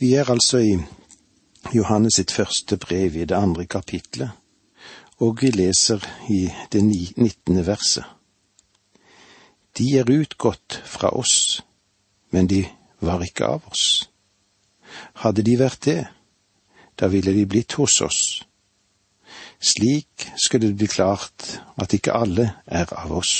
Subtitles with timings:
[0.00, 0.78] Vi er altså i
[1.76, 4.30] Johannes sitt første brev i det andre kapitlet,
[5.20, 6.00] og vi leser
[6.32, 8.06] i det nittende verset.
[9.76, 11.60] De er utgått fra oss,
[12.32, 12.62] men de
[13.04, 14.08] var ikke av oss.
[15.20, 16.00] Hadde de vært det,
[16.96, 18.22] da ville de blitt hos oss.
[19.60, 23.34] Slik skulle det bli klart at ikke alle er av oss.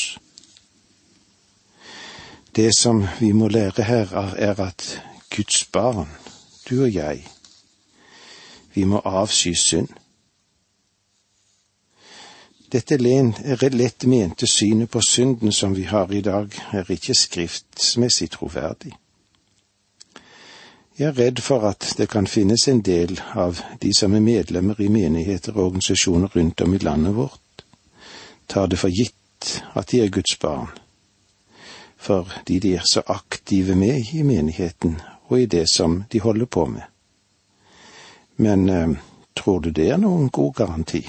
[2.53, 4.91] Det som vi må lære her, er at
[5.33, 6.11] Guds barn,
[6.71, 7.27] du og jeg,
[8.75, 9.89] vi må avsky synd.
[12.71, 18.93] Dette lett mente synet på synden som vi har i dag, er ikke skriftsmessig troverdig.
[20.99, 24.81] Jeg er redd for at det kan finnes en del av de som er medlemmer
[24.81, 27.65] i menigheter og organisasjoner rundt om i landet vårt,
[28.49, 30.69] tar det for gitt at de er Guds barn,
[31.97, 36.67] fordi de er så aktive med i menigheten og i det som de holder på
[36.67, 36.83] med.
[38.37, 38.91] Men eh,
[39.35, 41.03] tror du det er noen god garanti?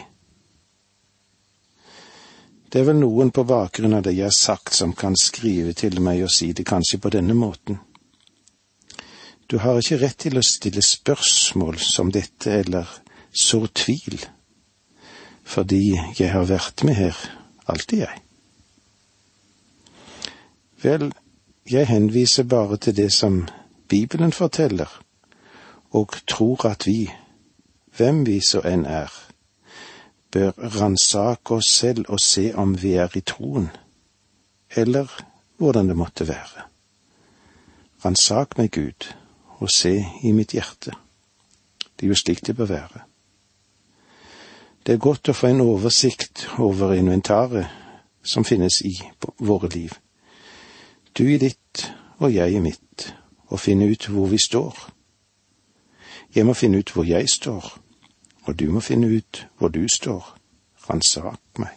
[2.72, 6.00] Det er vel noen på bakgrunn av det jeg har sagt som kan skrive til
[6.00, 7.82] meg og si det kanskje på denne måten.
[9.52, 12.88] Du har ikke rett til å stille spørsmål som dette eller
[13.36, 14.22] så tvil,
[15.44, 17.18] fordi jeg har vært med her
[17.68, 18.22] alltid, jeg.
[20.82, 21.12] Vel,
[21.68, 23.44] jeg henviser bare til det som
[23.92, 24.88] Bibelen forteller,
[25.92, 27.12] og tror at vi,
[27.98, 29.12] hvem vi så enn er,
[30.32, 33.68] bør ransake oss selv og se om vi er i troen,
[34.76, 35.12] eller
[35.60, 36.64] hvordan det måtte være.
[38.06, 39.12] Ransak meg, Gud,
[39.60, 39.92] og se
[40.24, 40.96] i mitt hjerte.
[41.84, 43.04] Det er jo slik det bør være.
[44.88, 47.68] Det er godt å få en oversikt over inventaret
[48.24, 48.96] som finnes i
[49.38, 49.94] våre liv.
[51.12, 52.82] Du i ditt og jeg i mitt,
[53.52, 54.78] og finne ut hvor vi står.
[56.36, 57.68] Jeg må finne ut hvor jeg står,
[58.48, 60.38] og du må finne ut hvor du står.
[60.90, 61.76] Ransak meg.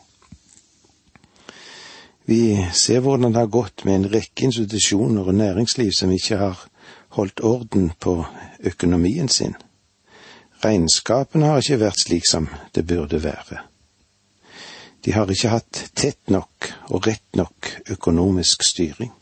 [2.24, 6.62] Vi ser hvordan det har gått med en rekke institusjoner og næringsliv som ikke har
[7.18, 8.14] holdt orden på
[8.64, 9.54] økonomien sin.
[10.64, 13.60] Regnskapene har ikke vært slik som det burde være.
[15.04, 19.12] De har ikke hatt tett nok og rett nok økonomisk styring.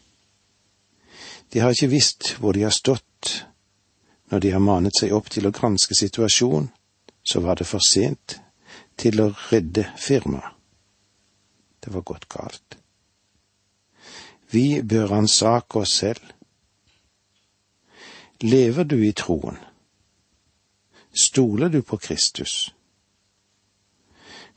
[1.53, 3.47] De har ikke visst hvor de har stått
[4.33, 6.71] når de har manet seg opp til å granske situasjonen,
[7.23, 8.39] så var det for sent
[8.97, 10.57] til å redde firmaet.
[11.83, 12.79] Det var gått galt.
[14.53, 16.31] Vi bør ransake oss selv
[18.43, 19.59] Lever du i troen?
[21.15, 22.73] Stoler du på Kristus?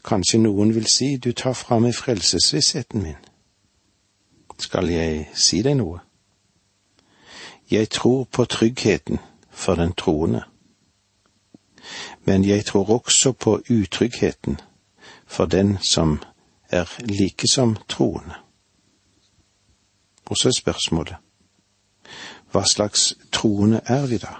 [0.06, 3.22] Kanskje noen vil si du tar fra meg frelsesvissheten min.
[4.58, 6.02] Skal jeg si deg noe?
[7.72, 10.44] Jeg tror på tryggheten for den troende,
[12.26, 14.60] men jeg tror også på utryggheten
[15.26, 16.20] for den som
[16.70, 18.34] er like som troende.
[20.26, 21.16] Og så er spørsmålet,
[22.52, 24.34] hva slags troende er vi da?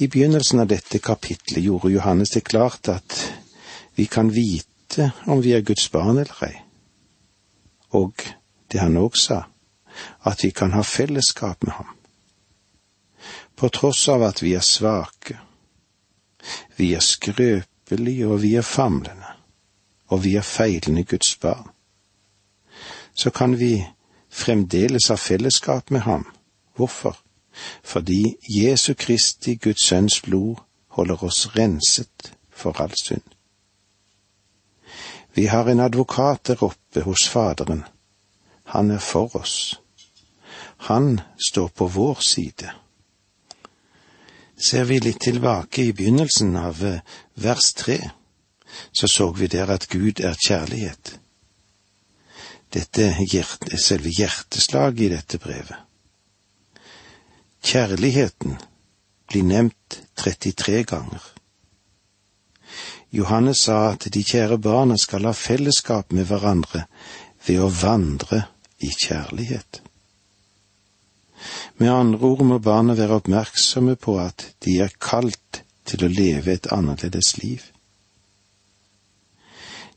[0.00, 3.16] I begynnelsen av dette kapitlet gjorde Johannes det klart at
[3.96, 6.54] vi kan vite om vi er Guds barn eller ei,
[7.90, 8.14] og
[8.72, 9.42] det han òg sa,
[10.22, 11.96] at vi kan ha fellesskap med ham.
[13.56, 15.38] På tross av at vi er svake,
[16.76, 19.34] vi er skrøpelige og vi er famlende,
[20.08, 21.68] og vi er feilende Guds barn,
[23.14, 23.84] så kan vi
[24.30, 26.26] fremdeles ha fellesskap med ham.
[26.76, 27.18] Hvorfor?
[27.82, 30.56] Fordi Jesu Kristi, Guds Sønns blod,
[30.88, 33.26] holder oss renset for all synd.
[35.34, 37.84] Vi har en advokat der oppe hos Faderen.
[38.74, 39.80] Han er for oss.
[40.88, 42.70] Han står på vår side.
[44.60, 47.00] Ser vi litt tilbake i begynnelsen av eh,
[47.34, 47.98] vers tre,
[48.92, 51.20] så så vi der at Gud er kjærlighet
[52.70, 55.78] dette er selve hjerteslaget i dette brevet.
[57.66, 58.56] Kjærligheten
[59.28, 61.24] blir nevnt 33 ganger.
[63.10, 66.84] Johannes sa at de kjære barna skal ha fellesskap med hverandre
[67.46, 68.44] ved å vandre
[68.80, 69.82] i kjærlighet.
[71.80, 76.52] Med andre ord må barna være oppmerksomme på at de er kalt til å leve
[76.52, 77.62] et annerledes liv.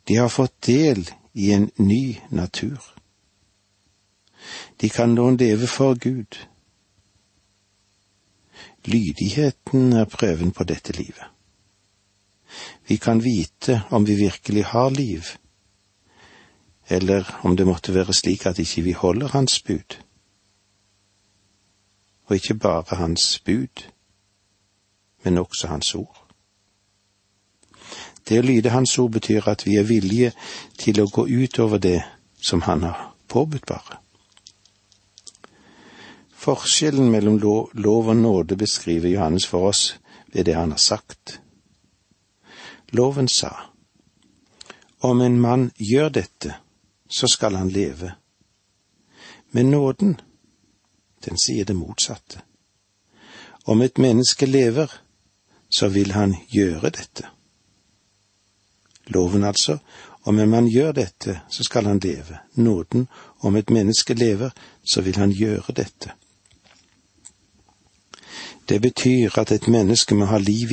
[0.08, 1.04] De har fått del
[1.34, 2.80] i en ny natur.
[4.80, 6.40] De kan nå leve for Gud.
[8.84, 11.30] Lydigheten er prøven på dette livet.
[12.88, 15.30] Vi kan vite om vi virkelig har liv,
[16.94, 19.98] eller om det måtte være slik at ikke vi holder Hans bud.
[22.26, 23.84] og ikke bare hans bud,
[25.24, 26.20] men også hans ord.
[28.30, 30.32] Det å lyde hans ord betyr at vi er villige
[30.80, 32.00] til å gå utover det
[32.42, 34.00] som han har påbudt bare.
[36.44, 40.00] Forskjellen mellom lov og nåde beskriver Johannes for oss
[40.34, 41.40] ved det han har sagt.
[42.92, 43.52] Loven sa,
[45.00, 46.56] om en mann gjør dette,
[47.14, 48.12] så skal han leve.
[49.52, 50.22] Men nåden,
[51.26, 52.42] den sier det motsatte.
[53.66, 54.92] Om et menneske lever,
[55.70, 57.28] så vil han gjøre dette.
[59.08, 59.78] Loven altså,
[60.24, 62.40] om en mann gjør dette, så skal han leve.
[62.56, 63.08] Nåden,
[63.40, 64.50] om et menneske lever,
[64.84, 66.12] så vil han gjøre dette.
[68.70, 70.70] Det betyr at et menneske må ha liv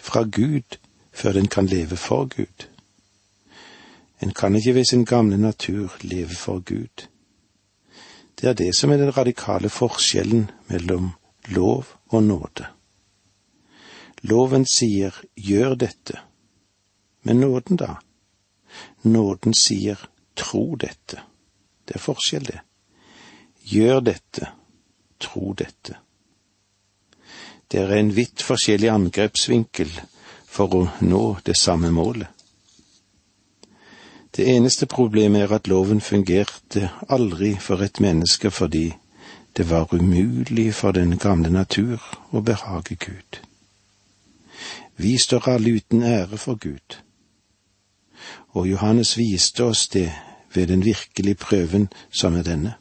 [0.00, 0.78] fra Gud
[1.12, 2.73] før den kan leve for Gud.
[4.22, 7.08] En kan ikke ved sin gamle natur leve for Gud.
[8.40, 11.12] Det er det som er den radikale forskjellen mellom
[11.48, 12.66] lov og nåde.
[14.22, 16.18] Loven sier gjør dette,
[17.22, 17.94] men nåden da?
[19.02, 20.00] Nåden sier
[20.36, 21.20] tro dette.
[21.84, 22.60] Det er forskjell, det.
[23.68, 24.48] Gjør dette,
[25.20, 25.98] tro dette.
[27.68, 29.92] Det er en vidt forskjellig angrepsvinkel
[30.46, 32.33] for å nå det samme målet.
[34.36, 38.92] Det eneste problemet er at loven fungerte aldri for et menneske fordi
[39.56, 42.02] det var umulig for den gamle natur
[42.32, 43.38] å behage Gud.
[44.96, 46.98] Vi står alle uten ære for Gud,
[48.50, 50.10] og Johannes viste oss det
[50.54, 52.74] ved den virkelige prøven som er denne.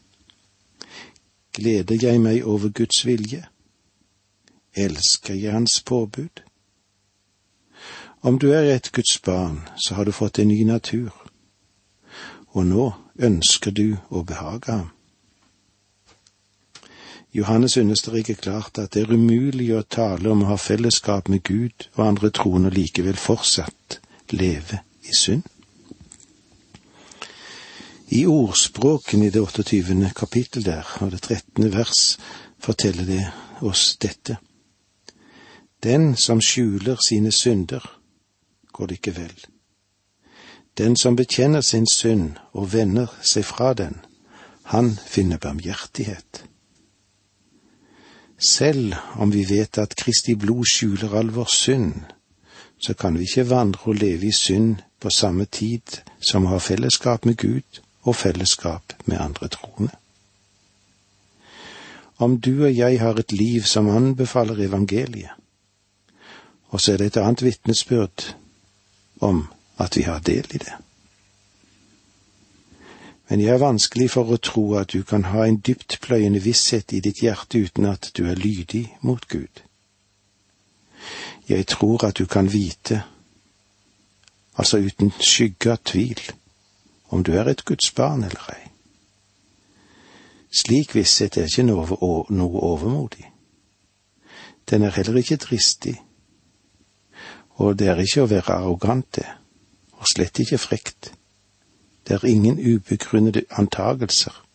[1.53, 3.45] Gleder jeg meg over Guds vilje?
[4.73, 6.41] Elsker jeg Hans påbud?
[8.21, 11.22] Om du er et Guds barn, så har du fått en ny natur,
[12.53, 12.89] og nå
[13.19, 14.91] ønsker du å behage ham.
[17.33, 21.87] Johannes understreker klart at det er umulig å tale om å ha fellesskap med Gud
[21.95, 23.97] og andre troende likevel fortsatt
[24.37, 25.47] leve i synd.
[28.13, 30.11] I ordspråken i det 28.
[30.13, 31.71] kapittel der, og det 13.
[31.73, 32.19] vers,
[32.61, 33.23] forteller det
[33.65, 34.37] oss dette.
[35.81, 37.81] Den som skjuler sine synder,
[38.69, 39.33] går det ikke vel.
[40.77, 43.99] Den som bekjenner sin synd og vender seg fra den,
[44.63, 46.45] han finner barmhjertighet.
[48.37, 51.93] Selv om vi vet at Kristi blod skjuler all vår synd,
[52.81, 56.59] så kan vi ikke vandre og leve i synd på samme tid som å ha
[56.59, 59.93] fellesskap med Gud og fellesskap med andre troende.
[62.17, 65.31] Om du og jeg har et liv som anbefaler evangeliet,
[66.69, 68.33] og så er det et annet vitnesbyrd
[69.21, 69.45] om
[69.77, 70.73] at vi har del i det.
[73.29, 76.99] Men jeg er vanskelig for å tro at du kan ha en dyptpløyende visshet i
[77.01, 79.63] ditt hjerte uten at du er lydig mot Gud.
[81.49, 83.01] Jeg tror at du kan vite,
[84.55, 86.21] altså uten skygge av tvil,
[87.09, 88.69] om du er et Guds barn eller ei.
[90.53, 93.25] Slik visshet er ikke noe, overmodig.
[94.69, 95.97] Den er heller ikke dristig
[97.55, 99.27] og det er ikke å være arrogant, det,
[100.03, 101.13] og slett ikke frekt.
[102.07, 104.45] Det er ingen ubegrunnede antagelser.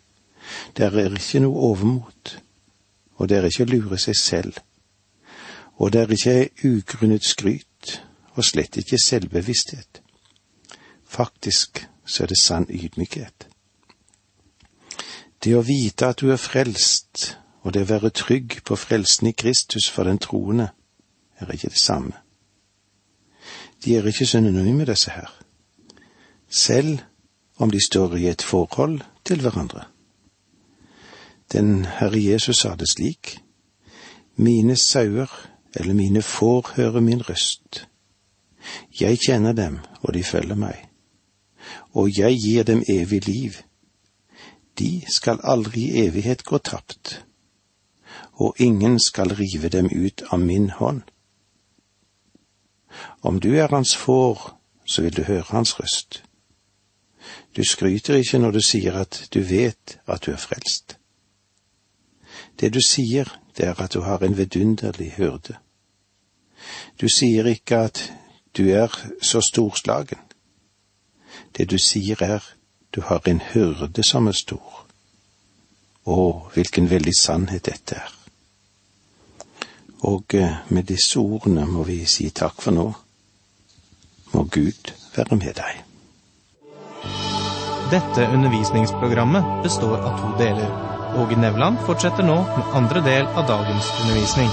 [0.76, 2.34] Det er ikke noe overmot,
[3.16, 4.58] og det er ikke å lure seg selv.
[5.80, 8.02] Og det er ikke ugrunnet skryt,
[8.36, 10.02] og slett ikke selvbevissthet.
[11.08, 13.48] Faktisk så er det sann ydmykhet.
[15.44, 19.36] Det å vite at du er frelst, og det å være trygg på frelsen i
[19.36, 20.72] Kristus for den troende,
[21.40, 22.27] er ikke det samme
[23.84, 25.30] de er ikke synonyme, disse her,
[26.48, 26.98] selv
[27.58, 29.84] om de står i et forhold til hverandre.
[31.52, 33.38] Den Herre Jesus sa det slik,
[34.36, 37.88] mine sauer eller mine får høre min røst.
[39.00, 40.88] Jeg kjenner dem, og de følger meg,
[41.92, 43.52] og jeg gir dem evig liv.
[44.78, 47.24] De skal aldri i evighet gå tapt,
[48.32, 51.02] og ingen skal rive dem ut av min hånd.
[53.22, 56.22] Om du er hans får, så vil du høre hans røst.
[57.56, 60.96] Du skryter ikke når du sier at du vet at du er frelst.
[62.60, 65.56] Det du sier, det er at du har en vidunderlig hyrde.
[67.00, 68.12] Du sier ikke at
[68.56, 70.18] du er så storslagen.
[71.56, 72.44] Det du sier er
[72.94, 74.86] du har en hyrde som er stor.
[76.08, 78.14] Å, hvilken veldig sannhet dette er.
[80.08, 82.86] Og eh, med disse ordene må vi si takk for nå.
[84.32, 85.84] Må Gud være med deg.
[87.88, 90.72] Dette undervisningsprogrammet består av to deler.
[91.16, 94.50] Åge Nevland fortsetter nå med andre del av dagens undervisning.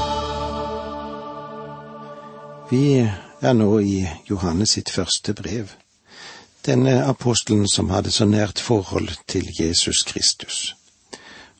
[2.69, 2.85] Vi
[3.41, 3.97] er nå i
[4.29, 5.73] Johannes sitt første brev.
[6.65, 10.75] Denne apostelen som hadde så nært forhold til Jesus Kristus.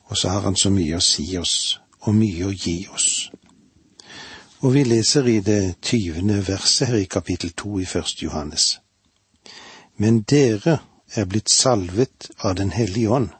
[0.08, 3.28] Og så har han så mye å si oss, og mye å gi oss.
[4.66, 8.80] Og vi leser i det tyvende verset her i kapittel to i første Johannes.
[9.96, 10.80] Men dere
[11.14, 13.30] er blitt salvet av Den hellige ånd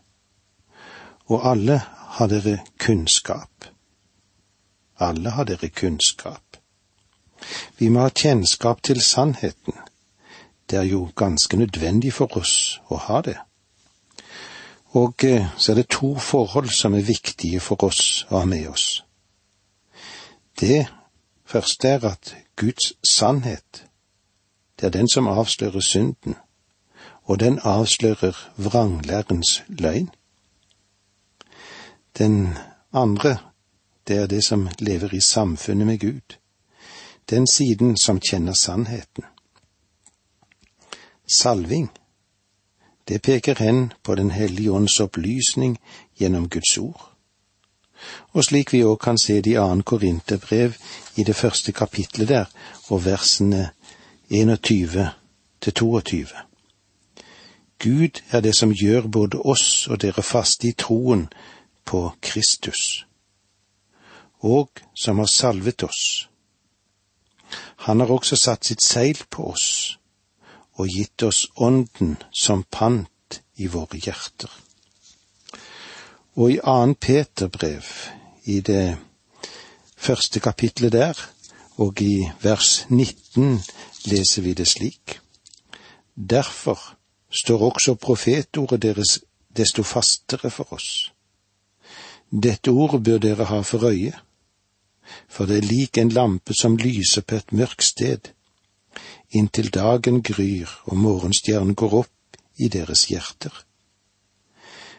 [1.26, 1.80] og alle
[2.18, 3.64] har dere kunnskap.
[4.98, 6.56] Alle har dere kunnskap.
[7.78, 9.74] Vi må ha kjennskap til sannheten.
[10.70, 13.36] Det er jo ganske nødvendig for oss å ha det.
[14.96, 18.68] Og eh, så er det to forhold som er viktige for oss å ha med
[18.70, 19.02] oss.
[20.60, 20.86] Det
[21.46, 23.86] første er at Guds sannhet,
[24.80, 26.34] det er den som avslører synden,
[27.22, 30.10] og den avslører vranglærens løgn.
[32.18, 32.54] Den
[32.92, 33.38] andre,
[34.08, 36.36] det er det som lever i samfunnet med Gud,
[37.30, 39.24] den siden som kjenner sannheten.
[41.32, 41.90] Salving,
[43.08, 45.78] det peker hen på Den hellige ånds opplysning
[46.18, 47.15] gjennom Guds ord.
[48.32, 50.76] Og slik vi òg kan se det i annen Korinterbrev
[51.16, 52.44] i det første kapitlet der,
[52.88, 53.70] og versene
[54.30, 55.10] 21
[55.60, 56.26] til 22.
[57.78, 61.26] Gud er det som gjør både oss og dere faste i troen
[61.84, 63.06] på Kristus,
[64.40, 66.28] og som har salvet oss.
[67.76, 69.98] Han har også satt sitt seil på oss
[70.76, 74.50] og gitt oss Ånden som pant i våre hjerter.
[76.36, 77.84] Og i annen Peterbrev,
[78.44, 78.96] i det
[79.96, 81.16] første kapitlet der,
[81.76, 83.60] og i vers 19
[84.04, 85.18] leser vi det slik.
[86.16, 86.96] Derfor
[87.30, 89.18] står også profetordet deres
[89.56, 91.16] desto fastere for oss
[92.30, 94.12] dette ordet bør dere ha for øye,
[95.28, 98.32] for det er lik en lampe som lyser på et mørkt sted,
[99.30, 103.52] inntil dagen gryr og morgenstjernen går opp i deres hjerter.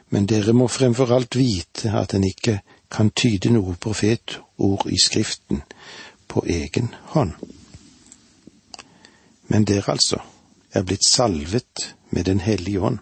[0.09, 2.61] Men dere må fremfor alt vite at en ikke
[2.91, 5.63] kan tyde noe profetord i Skriften
[6.27, 7.33] på egen hånd.
[9.47, 10.21] Men dere altså
[10.71, 12.99] er blitt salvet med Den hellige ånd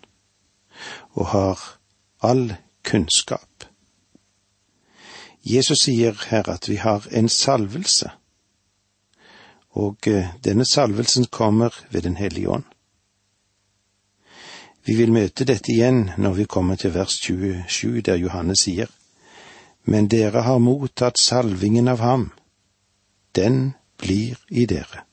[1.13, 1.59] og har
[2.21, 3.65] all kunnskap.
[5.45, 8.09] Jesus sier her at vi har en salvelse,
[9.77, 12.63] og eh, denne salvelsen kommer ved Den hellige ånd.
[14.85, 18.91] Vi vil møte dette igjen når vi kommer til vers 27, der Johannes sier,
[19.85, 22.31] Men dere har mottatt salvingen av ham,
[23.35, 25.03] den blir i dere.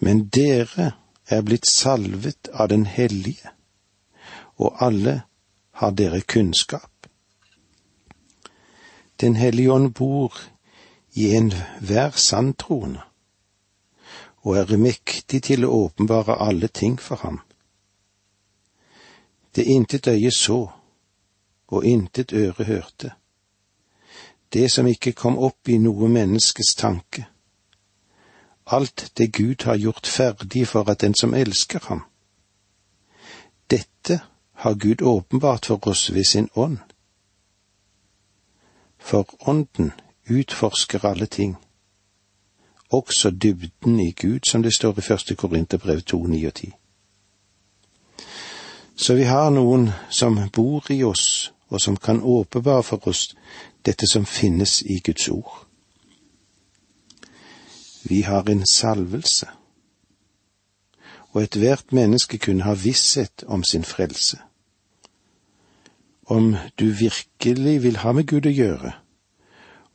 [0.00, 0.92] Men dere
[1.28, 3.52] er blitt salvet av Den hellige,
[4.56, 5.22] og alle
[5.72, 7.06] har dere kunnskap.
[9.20, 10.36] Den hellige ånd bor
[11.14, 13.09] i enhver sanntroende
[14.42, 17.40] og er mektig til å åpenbare alle ting for ham.
[19.54, 20.60] Det intet øye så,
[21.68, 23.12] og intet øre hørte,
[24.52, 27.26] det som ikke kom opp i noe menneskes tanke,
[28.66, 32.02] alt det Gud har gjort ferdig for at den som elsker ham.
[33.70, 34.20] Dette
[34.52, 36.78] har Gud åpenbart for oss ved sin ånd
[39.00, 39.92] for Ånden
[40.30, 41.56] utforsker alle ting,
[42.90, 46.72] også dybden i Gud, som det står i første Korinterbrev 2, 9 og 10.
[48.96, 53.34] Så vi har noen som bor i oss, og som kan åpenbare for oss
[53.86, 55.66] dette som finnes i Guds ord.
[58.02, 59.46] Vi har en salvelse,
[61.32, 64.38] og ethvert menneske kunne ha visshet om sin frelse
[66.30, 68.92] om du virkelig vil ha med Gud å gjøre,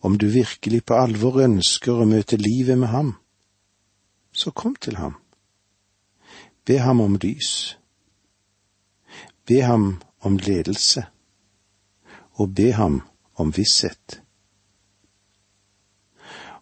[0.05, 3.15] om du virkelig på alvor ønsker å møte livet med ham,
[4.29, 5.15] så kom til ham.
[6.65, 7.77] Be ham om lys.
[9.49, 11.07] Be ham om ledelse,
[12.37, 12.99] og be ham
[13.41, 14.19] om visshet.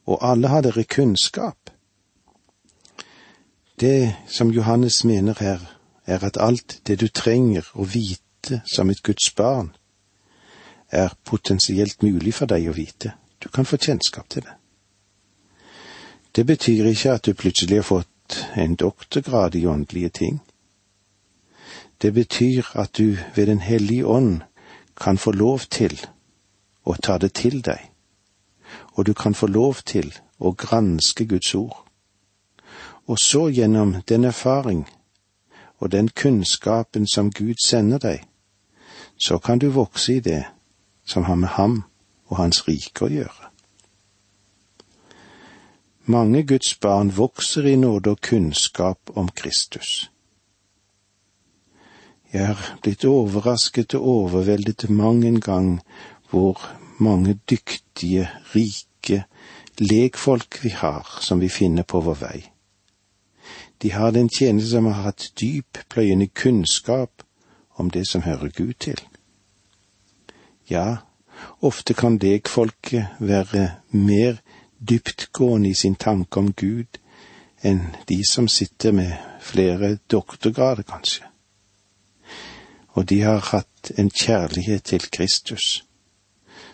[0.08, 1.72] Og alle har dere kunnskap.
[3.80, 5.60] Det som Johannes mener her,
[6.06, 9.74] er at alt det du trenger å vite som et Guds barn,
[10.92, 13.16] er potensielt mulig for deg å vite.
[13.44, 14.54] Du kan få kjennskap til det.
[16.36, 20.40] Det betyr ikke at du plutselig har fått en doktorgrad i åndelige ting.
[22.02, 24.42] Det betyr at du ved Den hellige ånd
[24.96, 26.00] kan få lov til
[26.86, 27.80] å ta det til deg,
[28.94, 31.86] og du kan få lov til å granske Guds ord.
[33.08, 34.88] Og så gjennom den erfaring
[35.80, 38.24] og den kunnskapen som Gud sender deg,
[39.18, 40.44] så kan du vokse i det
[41.06, 41.84] som har med ham
[42.34, 43.50] og hans rike å gjøre.
[46.10, 50.10] Mange Guds barn vokser i nåde og kunnskap om Kristus.
[52.34, 55.70] Jeg har blitt overrasket og overveldet mang en gang
[56.32, 56.60] hvor
[56.98, 58.26] mange dyktige,
[58.56, 59.24] rike
[59.78, 62.40] legfolk vi har som vi finner på vår vei.
[63.82, 67.24] De har den tjeneste som har hatt dyp, pløyende kunnskap
[67.80, 69.00] om det som hører Gud til.
[70.70, 71.06] Ja,
[71.62, 74.38] ofte kan legfolket være mer
[74.90, 77.00] dyptgående i sin tanke om Gud
[77.64, 81.24] enn de som sitter med flere doktorgrader, kanskje.
[82.94, 85.86] Og de har hatt en kjærlighet til Kristus,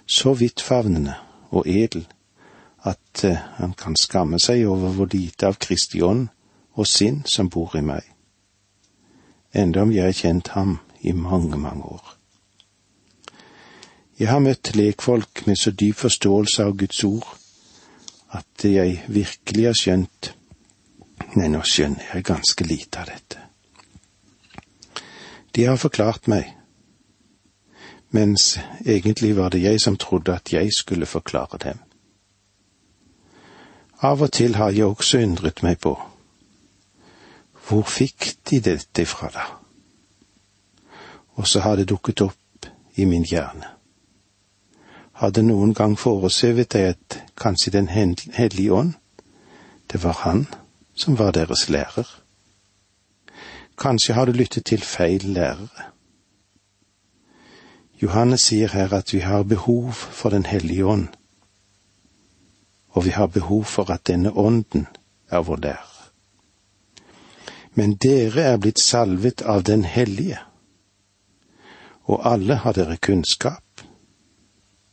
[0.06, 1.14] så vidtfavnende
[1.52, 2.08] og edel
[2.84, 6.28] at eh, han kan skamme seg over hvor lite av Kristi ånd
[6.74, 8.06] og sinn som bor i meg,
[9.54, 12.19] enda om jeg har kjent ham i mange, mange år.
[14.20, 17.28] Jeg har møtt lekfolk med så dyp forståelse av Guds ord
[18.36, 20.34] at jeg virkelig har skjønt
[21.38, 23.42] Nei, nå skjønner jeg ganske lite av dette.
[25.54, 26.48] De har forklart meg,
[28.16, 31.84] mens egentlig var det jeg som trodde at jeg skulle forklare dem.
[34.02, 35.94] Av og til har jeg også undret meg på
[37.70, 39.46] hvor fikk de dette fra, da?
[41.38, 43.79] Og så har det dukket opp i min hjerne
[45.20, 48.94] hadde noen gang foresøvet deg at kanskje Den hellige ånd,
[49.92, 50.48] det var han
[50.96, 52.08] som var deres lærer.
[53.78, 55.92] Kanskje har du lyttet til feil lærere.
[58.02, 61.08] Johannes sier her at vi har behov for Den hellige ånd,
[62.90, 64.88] og vi har behov for at denne ånden
[65.30, 65.96] er vår lærer.
[67.74, 70.40] Men dere er blitt salvet av Den hellige,
[72.04, 73.64] og alle har dere kunnskap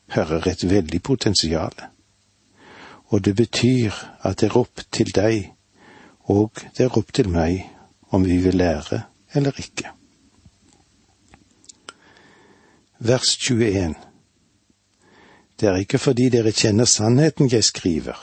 [0.06, 1.74] hører et veldig potensial.
[3.06, 5.52] Og det betyr at det er opp til deg,
[6.26, 7.62] og det er opp til meg
[8.10, 9.02] om vi vil lære
[9.34, 9.90] eller ikke.
[12.98, 13.94] Vers 21
[15.60, 18.16] Det er ikke fordi dere kjenner sannheten jeg skriver,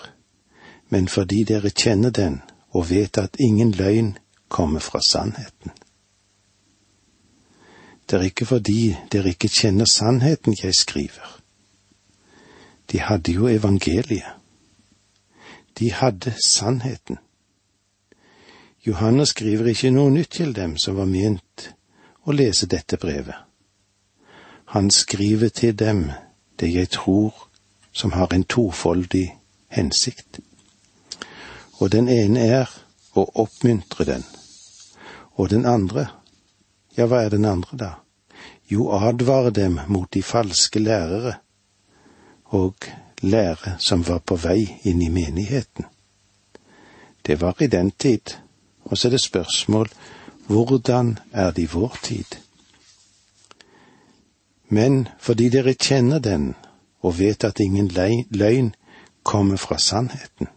[0.90, 4.18] men fordi dere kjenner den og vet at ingen løgn
[4.48, 5.72] kommer fra sannheten.
[8.10, 11.43] Det er ikke fordi dere ikke kjenner sannheten jeg skriver,
[12.94, 14.36] de hadde jo evangeliet.
[15.80, 17.18] De hadde sannheten.
[18.86, 21.72] Johannes skriver ikke noe nytt til dem som var ment
[22.30, 23.40] å lese dette brevet.
[24.78, 26.12] Han skriver til dem
[26.62, 27.34] det jeg tror
[27.92, 29.26] som har en tofoldig
[29.74, 30.40] hensikt.
[31.82, 32.70] Og den ene er
[33.18, 34.28] å oppmuntre den,
[35.34, 36.12] og den andre,
[36.94, 37.92] ja, hva er den andre da?
[38.70, 41.40] Jo, advare dem mot de falske lærere
[42.54, 42.76] og
[43.22, 45.86] lære som var på vei inn i menigheten.
[47.26, 48.38] Det var i den tid,
[48.84, 49.90] og så er det spørsmål
[50.48, 52.26] hvordan er det i vår tid?
[54.70, 56.56] Men fordi dere kjenner den
[57.02, 57.88] og vet at ingen
[58.30, 58.76] løgn
[59.24, 60.48] kommer fra sannheten.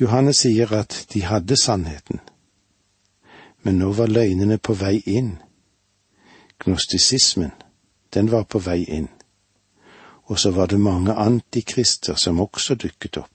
[0.00, 2.20] Johannes sier at de hadde sannheten,
[3.62, 5.36] men nå var løgnene på vei inn.
[6.64, 7.52] Gnostisismen,
[8.14, 9.08] den var på vei inn
[10.26, 13.30] og så var det mange antikrister som også dukket opp.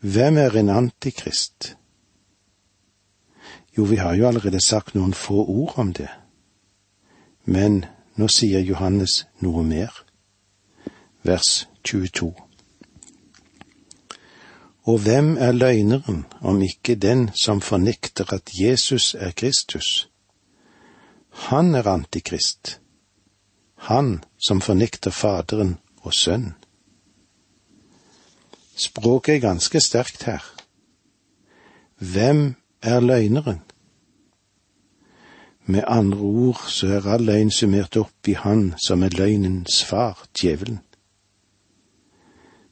[0.00, 1.76] Hvem er en antikrist?
[3.76, 6.08] Jo, vi har jo allerede sagt noen få ord om det,
[7.44, 7.84] men
[8.16, 9.92] nå sier Johannes noe mer.
[11.22, 12.32] Vers 22.
[14.86, 20.08] Og hvem er løgneren om ikke den som fornekter at Jesus er Kristus?
[21.50, 22.78] Han er antikrist
[23.86, 26.54] han som fornekter Faderen og Sønnen.
[28.76, 30.42] Språket er ganske sterkt her.
[31.98, 33.62] Hvem er løgneren?
[35.66, 40.26] Med andre ord så er all løgn summert opp i Han som er løgnens far,
[40.34, 40.78] djevelen.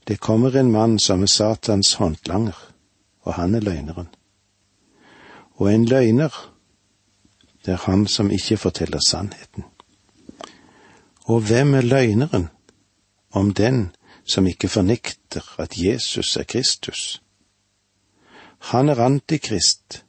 [0.06, 2.58] Det kommer en mann som er Satans håndlanger,
[3.22, 4.08] og han er løgneren.
[5.56, 6.34] Og en løgner,
[7.64, 9.64] det er han som ikke forteller sannheten.
[11.24, 12.48] Og hvem er løgneren
[13.30, 17.22] om den som ikke fornekter at Jesus er Kristus?
[18.58, 20.04] Han er antikrist,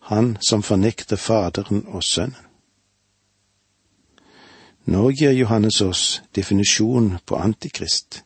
[0.00, 2.40] han som fornekter Faderen og Sønnen.
[4.84, 8.24] Nå gir Johannes oss definisjon på antikrist.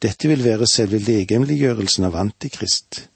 [0.00, 3.08] Dette vil være selve legemliggjørelsen av antikrist.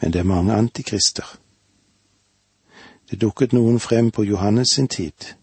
[0.00, 1.28] Men det er mange antikrister.
[3.10, 5.36] Det dukket noen frem på Johannes sin tid,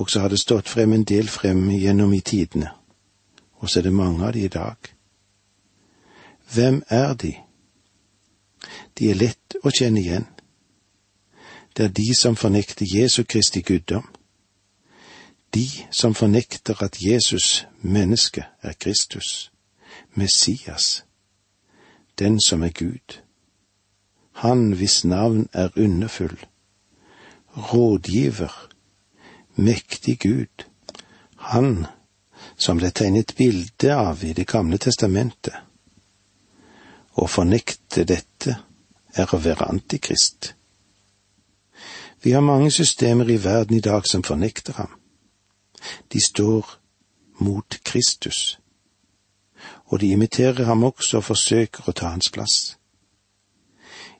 [0.00, 2.70] og så har det stått frem en del frem gjennom i tidene,
[3.60, 4.76] og så er det mange av de i dag.
[6.54, 7.34] Hvem er de?
[8.98, 10.26] De er lett å kjenne igjen.
[11.76, 14.08] Det er de som fornekter Jesu Kristi guddom.
[15.54, 19.50] De som fornekter at Jesus, menneske, er Kristus,
[20.14, 21.04] Messias,
[22.18, 23.20] den som er Gud
[24.40, 26.38] han hvis navn er underfull,
[27.56, 28.68] rådgiver,
[29.60, 30.64] mektig Gud,
[31.36, 31.86] han
[32.56, 35.54] som det er tegnet bilde av i Det gamle testamentet.
[37.16, 38.56] Å fornekte dette
[39.16, 40.54] er å være antikrist.
[42.22, 44.92] Vi har mange systemer i verden i dag som fornekter ham.
[46.12, 46.66] De står
[47.40, 48.58] mot Kristus,
[49.86, 52.76] og de imiterer ham også og forsøker å ta hans plass.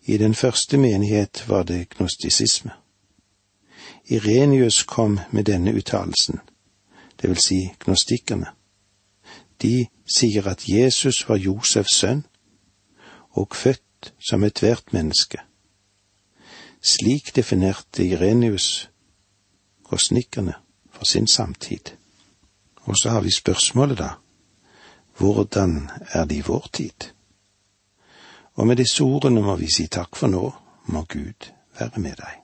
[0.09, 2.72] I den første menighet var det gnostisisme.
[4.11, 6.40] Irenius kom med denne uttalelsen,
[7.23, 8.46] det vil si gnostikkerne.
[9.62, 12.25] De sier at Jesus var Josefs sønn,
[13.31, 15.38] og født som ethvert menneske.
[16.83, 18.90] Slik definerte Irenius
[19.85, 20.55] gosnikkerne
[20.90, 21.94] for sin samtid.
[22.75, 24.09] Og så har vi spørsmålet, da.
[25.18, 27.11] Hvordan er det i vår tid?
[28.55, 30.53] Og med disse ordene må vi si takk for nå,
[30.85, 32.39] må Gud være med deg.